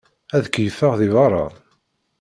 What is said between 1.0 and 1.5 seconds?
berra.